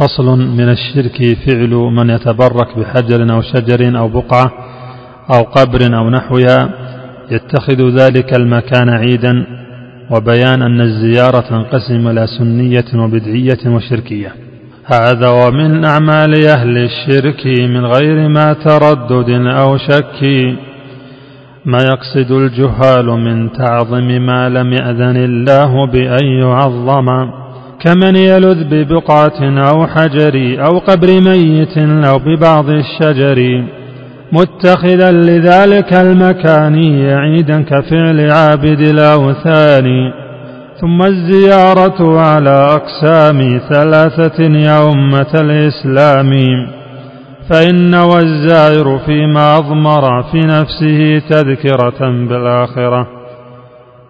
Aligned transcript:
فصل 0.00 0.38
من 0.38 0.68
الشرك 0.68 1.36
فعل 1.46 1.70
من 1.70 2.10
يتبرك 2.10 2.78
بحجر 2.78 3.32
أو 3.32 3.42
شجر 3.42 3.98
أو 3.98 4.08
بقعة 4.08 4.52
أو 5.34 5.42
قبر 5.42 5.98
أو 5.98 6.10
نحوها 6.10 6.70
يتخذ 7.30 7.98
ذلك 7.98 8.36
المكان 8.36 8.88
عيدا 8.88 9.46
وبيان 10.10 10.62
أن 10.62 10.80
الزيارة 10.80 11.40
تنقسم 11.40 12.08
إلى 12.08 12.26
سنية 12.38 13.04
وبدعية 13.04 13.58
وشركية. 13.66 14.32
هذا 14.84 15.28
ومن 15.28 15.84
أعمال 15.84 16.46
أهل 16.46 16.78
الشرك 16.78 17.46
من 17.46 17.86
غير 17.86 18.28
ما 18.28 18.52
تردد 18.52 19.30
أو 19.46 19.76
شك. 19.76 20.22
ما 21.64 21.78
يقصد 21.78 22.32
الجهال 22.32 23.06
من 23.06 23.52
تعظم 23.52 24.06
ما 24.06 24.48
لم 24.48 24.72
يأذن 24.72 25.16
الله 25.16 25.86
بأن 25.86 26.26
يعظم. 26.42 27.08
كمن 27.84 28.16
يلذ 28.16 28.64
ببقعة 28.64 29.68
أو 29.68 29.86
حجر 29.86 30.64
أو 30.66 30.78
قبر 30.78 31.08
ميت 31.08 31.78
أو 31.78 32.18
ببعض 32.18 32.68
الشجر. 32.68 33.64
متخذا 34.32 35.12
لذلك 35.12 35.92
المكان 35.92 37.06
عيدا 37.10 37.62
كفعل 37.62 38.30
عابد 38.30 38.80
الأوثان 38.80 39.86
ثم 40.80 41.02
الزيارة 41.02 42.20
على 42.20 42.50
أقسام 42.50 43.60
ثلاثة 43.70 44.42
يا 44.42 44.92
أمة 44.92 45.34
الإسلام. 45.40 46.32
فإن 47.50 47.94
والزائر 47.94 48.98
فيما 49.06 49.58
أضمر 49.58 50.22
في 50.22 50.38
نفسه 50.38 51.22
تذكرة 51.30 52.00
بالآخرة. 52.28 53.13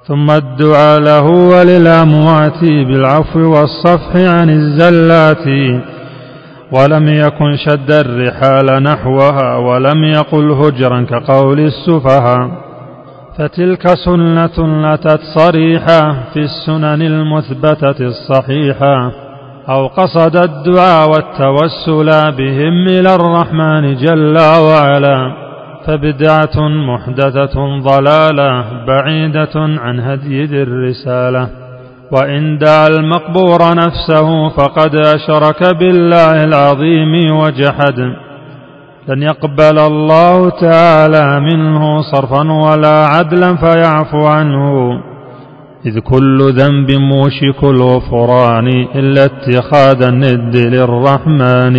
ثم 0.09 0.31
الدعاء 0.31 1.01
له 1.01 1.23
وللأموات 1.23 2.61
بالعفو 2.61 3.41
والصفح 3.41 4.17
عن 4.17 4.51
الزلات 4.51 5.47
ولم 6.73 7.09
يكن 7.09 7.57
شد 7.57 7.91
الرحال 7.91 8.83
نحوها 8.83 9.57
ولم 9.57 10.05
يقل 10.05 10.51
هجرا 10.51 11.07
كقول 11.11 11.61
السفهاء. 11.61 12.51
فتلك 13.39 13.87
سنة 14.05 14.95
أتت 14.95 15.21
صريحة 15.39 16.13
في 16.33 16.41
السنن 16.41 17.03
المثبتة 17.03 18.07
الصحيحة 18.07 19.13
أو 19.69 19.87
قصد 19.87 20.37
الدعاء 20.37 21.11
والتوسل 21.11 22.33
بهم 22.33 22.89
إلى 22.89 23.15
الرحمن 23.15 23.97
جل 23.97 24.39
وعلا. 24.39 25.44
فبدعة 25.87 26.69
محدثة 26.69 27.79
ضلالة 27.81 28.65
بعيدة 28.87 29.53
عن 29.57 30.01
هدي 30.01 30.45
ذي 30.45 30.63
الرسالة. 30.63 31.49
وإن 32.13 32.59
دعا 32.59 32.87
المقبور 32.87 33.59
نفسه 33.77 34.49
فقد 34.49 34.95
أشرك 34.95 35.77
بالله 35.79 36.45
العظيم 36.45 37.37
وجحد. 37.37 37.99
لن 39.09 39.23
يقبل 39.23 39.79
الله 39.79 40.51
تعالى 40.51 41.41
منه 41.41 42.01
صرفا 42.01 42.53
ولا 42.53 43.07
عدلا 43.07 43.57
فيعفو 43.57 44.27
عنه. 44.27 44.91
إذ 45.87 45.99
كل 45.99 46.39
ذنب 46.39 46.91
موشك 46.91 47.65
الغفران 47.65 48.69
إلا 48.95 49.25
اتخاذ 49.25 50.03
الند 50.03 50.57
للرحمن. 50.57 51.75